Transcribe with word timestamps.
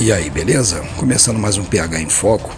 E 0.00 0.12
aí, 0.12 0.30
beleza? 0.30 0.80
Começando 0.96 1.40
mais 1.40 1.58
um 1.58 1.64
PH 1.64 2.00
em 2.00 2.08
Foco. 2.08 2.54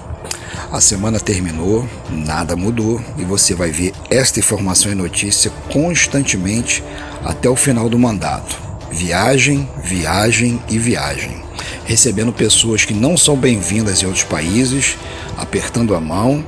A 0.70 0.78
semana 0.78 1.18
terminou, 1.18 1.88
nada 2.10 2.54
mudou 2.54 3.02
e 3.16 3.24
você 3.24 3.54
vai 3.54 3.70
ver 3.70 3.94
esta 4.10 4.38
informação 4.38 4.92
e 4.92 4.94
notícia 4.94 5.50
constantemente 5.72 6.84
até 7.24 7.48
o 7.48 7.56
final 7.56 7.88
do 7.88 7.98
mandato. 7.98 8.60
Viagem, 8.92 9.66
viagem 9.82 10.62
e 10.68 10.78
viagem. 10.78 11.42
Recebendo 11.86 12.30
pessoas 12.30 12.84
que 12.84 12.92
não 12.92 13.16
são 13.16 13.36
bem-vindas 13.36 14.02
em 14.02 14.06
outros 14.06 14.24
países, 14.24 14.98
apertando 15.38 15.94
a 15.94 16.00
mão 16.00 16.44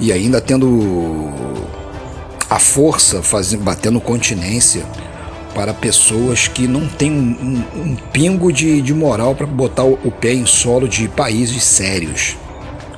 e 0.00 0.10
ainda 0.10 0.40
tendo 0.40 1.28
a 2.48 2.58
força 2.58 3.22
fazendo, 3.22 3.62
batendo 3.62 4.00
continência 4.00 4.86
para 5.60 5.74
pessoas 5.74 6.48
que 6.48 6.66
não 6.66 6.88
têm 6.88 7.12
um, 7.12 7.36
um, 7.76 7.82
um 7.82 7.96
pingo 8.10 8.50
de, 8.50 8.80
de 8.80 8.94
moral 8.94 9.34
para 9.34 9.46
botar 9.46 9.84
o, 9.84 9.98
o 10.02 10.10
pé 10.10 10.32
em 10.32 10.46
solo 10.46 10.88
de 10.88 11.06
países 11.06 11.62
sérios. 11.64 12.34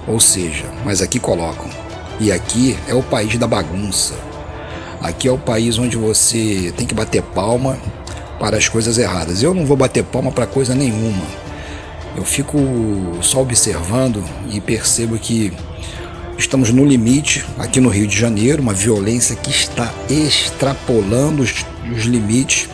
Ou 0.06 0.20
seja, 0.20 0.66
mas 0.84 1.02
aqui 1.02 1.19
colocam. 1.19 1.69
E 2.20 2.30
aqui 2.30 2.78
é 2.86 2.95
o 2.95 3.02
país 3.02 3.36
da 3.36 3.48
bagunça. 3.48 4.14
Aqui 5.00 5.27
é 5.27 5.33
o 5.33 5.38
país 5.38 5.77
onde 5.77 5.96
você 5.96 6.72
tem 6.77 6.86
que 6.86 6.95
bater 6.95 7.20
palma 7.20 7.77
para 8.38 8.59
as 8.59 8.69
coisas 8.69 8.97
erradas. 8.97 9.42
Eu 9.42 9.52
não 9.52 9.66
vou 9.66 9.77
bater 9.77 10.05
palma 10.05 10.30
para 10.30 10.47
coisa 10.47 10.72
nenhuma. 10.72 11.27
Eu 12.14 12.22
fico 12.22 12.58
só 13.22 13.42
observando 13.42 14.22
e 14.52 14.60
percebo 14.60 15.19
que 15.19 15.52
estamos 16.38 16.70
no 16.70 16.84
limite 16.84 17.45
aqui 17.59 17.80
no 17.80 17.88
Rio 17.88 18.06
de 18.06 18.18
Janeiro, 18.18 18.62
uma 18.62 18.74
violência 18.74 19.36
que 19.36 19.50
está 19.50 19.92
extrapolando 20.09 21.42
os 21.42 21.64
os 21.91 22.05
limites 22.05 22.68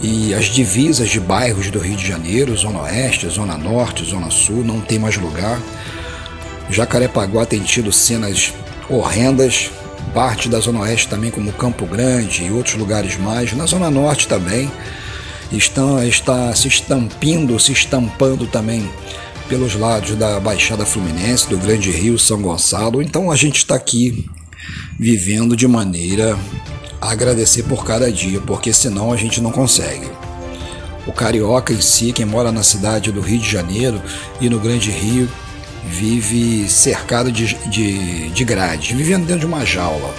e 0.00 0.34
as 0.34 0.46
divisas 0.46 1.08
de 1.08 1.20
bairros 1.20 1.70
do 1.70 1.78
Rio 1.78 1.96
de 1.96 2.06
Janeiro, 2.06 2.56
Zona 2.56 2.82
Oeste, 2.82 3.28
Zona 3.28 3.56
Norte, 3.56 4.04
Zona 4.04 4.30
Sul, 4.30 4.64
não 4.64 4.80
tem 4.80 4.98
mais 4.98 5.16
lugar. 5.16 5.60
Jacarepaguá 6.68 7.46
tem 7.46 7.60
tido 7.60 7.92
cenas 7.92 8.52
horrendas, 8.88 9.70
parte 10.12 10.48
da 10.48 10.58
Zona 10.58 10.80
Oeste 10.80 11.08
também, 11.08 11.30
como 11.30 11.52
Campo 11.52 11.86
Grande 11.86 12.44
e 12.44 12.50
outros 12.50 12.74
lugares 12.74 13.16
mais, 13.16 13.52
na 13.52 13.66
Zona 13.66 13.90
Norte 13.90 14.26
também, 14.26 14.70
estão, 15.52 16.02
está 16.02 16.52
se 16.54 16.66
estampindo, 16.66 17.58
se 17.60 17.72
estampando 17.72 18.46
também 18.46 18.88
pelos 19.52 19.74
lados 19.74 20.16
da 20.16 20.40
Baixada 20.40 20.86
Fluminense, 20.86 21.46
do 21.46 21.58
Grande 21.58 21.90
Rio, 21.90 22.18
São 22.18 22.40
Gonçalo. 22.40 23.02
Então 23.02 23.30
a 23.30 23.36
gente 23.36 23.58
está 23.58 23.74
aqui 23.74 24.26
vivendo 24.98 25.54
de 25.54 25.68
maneira 25.68 26.38
agradecer 26.98 27.64
por 27.64 27.84
cada 27.84 28.10
dia, 28.10 28.40
porque 28.40 28.72
senão 28.72 29.12
a 29.12 29.16
gente 29.18 29.42
não 29.42 29.52
consegue. 29.52 30.08
O 31.06 31.12
carioca 31.12 31.70
em 31.70 31.82
si, 31.82 32.14
quem 32.14 32.24
mora 32.24 32.50
na 32.50 32.62
cidade 32.62 33.12
do 33.12 33.20
Rio 33.20 33.40
de 33.40 33.50
Janeiro 33.50 34.00
e 34.40 34.48
no 34.48 34.58
Grande 34.58 34.90
Rio, 34.90 35.28
vive 35.86 36.66
cercado 36.66 37.30
de, 37.30 37.54
de, 37.68 38.30
de 38.30 38.44
grades, 38.44 38.96
vivendo 38.96 39.26
dentro 39.26 39.40
de 39.40 39.46
uma 39.46 39.66
jaula. 39.66 40.14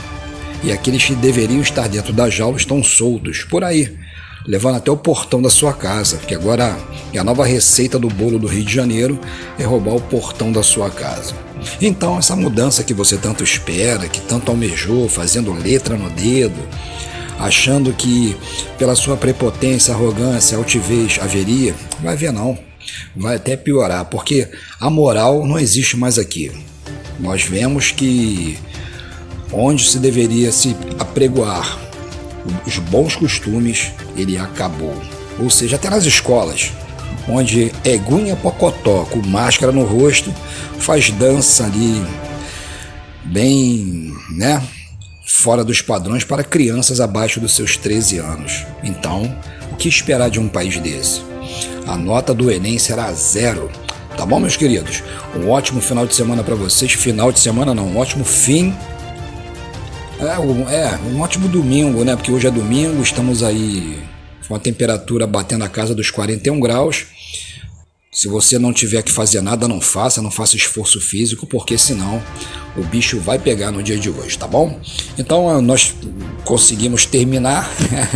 E 0.63 0.71
aqueles 0.71 1.03
que 1.03 1.15
deveriam 1.15 1.59
estar 1.59 1.89
dentro 1.89 2.13
da 2.13 2.29
jaula 2.29 2.57
estão 2.57 2.83
soltos 2.83 3.43
por 3.43 3.63
aí, 3.63 3.97
levando 4.45 4.75
até 4.75 4.91
o 4.91 4.97
portão 4.97 5.41
da 5.41 5.49
sua 5.49 5.73
casa, 5.73 6.17
que 6.17 6.35
agora 6.35 6.77
é 7.13 7.17
a 7.17 7.23
nova 7.23 7.45
receita 7.45 7.97
do 7.97 8.09
bolo 8.09 8.37
do 8.37 8.47
Rio 8.47 8.65
de 8.65 8.73
Janeiro 8.73 9.19
é 9.57 9.63
roubar 9.63 9.95
o 9.95 10.01
portão 10.01 10.51
da 10.51 10.61
sua 10.61 10.89
casa. 10.89 11.33
Então, 11.81 12.17
essa 12.17 12.35
mudança 12.35 12.83
que 12.83 12.93
você 12.93 13.17
tanto 13.17 13.43
espera, 13.43 14.09
que 14.09 14.19
tanto 14.21 14.51
almejou, 14.51 15.07
fazendo 15.07 15.53
letra 15.53 15.95
no 15.95 16.09
dedo, 16.09 16.59
achando 17.39 17.93
que 17.93 18.35
pela 18.77 18.95
sua 18.95 19.15
prepotência, 19.15 19.93
arrogância, 19.93 20.57
altivez 20.57 21.19
haveria, 21.21 21.73
vai 22.01 22.15
ver 22.15 22.31
não. 22.31 22.57
Vai 23.15 23.37
até 23.37 23.55
piorar, 23.55 24.05
porque 24.05 24.49
a 24.79 24.89
moral 24.89 25.47
não 25.47 25.57
existe 25.57 25.95
mais 25.95 26.19
aqui. 26.19 26.51
Nós 27.17 27.43
vemos 27.43 27.91
que 27.91 28.57
onde 29.53 29.87
se 29.89 29.99
deveria 29.99 30.51
se 30.51 30.75
apregoar 30.99 31.82
os 32.65 32.77
bons 32.79 33.15
costumes, 33.15 33.91
ele 34.15 34.37
acabou. 34.37 34.95
Ou 35.39 35.49
seja, 35.49 35.75
até 35.75 35.89
nas 35.89 36.05
escolas 36.05 36.71
onde 37.27 37.71
Egunha 37.83 38.35
Pocotó, 38.35 39.05
com 39.05 39.21
máscara 39.25 39.71
no 39.71 39.83
rosto, 39.83 40.33
faz 40.79 41.09
dança 41.11 41.65
ali 41.65 42.03
bem, 43.23 44.13
né, 44.31 44.61
fora 45.25 45.63
dos 45.63 45.81
padrões 45.81 46.23
para 46.23 46.43
crianças 46.43 46.99
abaixo 46.99 47.39
dos 47.39 47.55
seus 47.55 47.77
13 47.77 48.19
anos. 48.19 48.65
Então, 48.83 49.35
o 49.71 49.75
que 49.75 49.87
esperar 49.87 50.29
de 50.29 50.39
um 50.39 50.47
país 50.47 50.77
desse? 50.79 51.21
A 51.87 51.97
nota 51.97 52.33
do 52.33 52.51
Enem 52.51 52.77
será 52.77 53.11
zero. 53.13 53.69
Tá 54.15 54.25
bom, 54.25 54.39
meus 54.39 54.55
queridos? 54.55 55.03
Um 55.35 55.49
ótimo 55.49 55.81
final 55.81 56.05
de 56.05 56.13
semana 56.13 56.43
para 56.43 56.55
vocês. 56.55 56.93
Final 56.93 57.31
de 57.31 57.39
semana 57.39 57.73
não, 57.73 57.87
um 57.87 57.97
ótimo 57.97 58.23
fim. 58.23 58.73
É, 60.19 60.39
um, 60.39 60.69
é, 60.69 60.99
um 61.11 61.21
ótimo 61.21 61.47
domingo, 61.47 62.03
né? 62.03 62.15
Porque 62.15 62.31
hoje 62.31 62.47
é 62.47 62.51
domingo, 62.51 63.01
estamos 63.01 63.43
aí 63.43 64.01
com 64.47 64.55
a 64.55 64.59
temperatura 64.59 65.25
batendo 65.25 65.63
a 65.63 65.69
casa 65.69 65.95
dos 65.95 66.11
41 66.11 66.59
graus. 66.59 67.07
Se 68.13 68.27
você 68.27 68.59
não 68.59 68.71
tiver 68.71 69.01
que 69.01 69.11
fazer 69.11 69.41
nada, 69.41 69.67
não 69.67 69.81
faça, 69.81 70.21
não 70.21 70.29
faça 70.29 70.55
esforço 70.55 71.01
físico, 71.01 71.47
porque 71.47 71.79
senão 71.79 72.21
o 72.77 72.83
bicho 72.83 73.19
vai 73.19 73.39
pegar 73.39 73.71
no 73.71 73.81
dia 73.81 73.97
de 73.97 74.07
hoje, 74.07 74.37
tá 74.37 74.45
bom? 74.45 74.79
Então 75.17 75.49
ah, 75.49 75.59
nós 75.59 75.95
conseguimos 76.45 77.07
terminar 77.07 77.67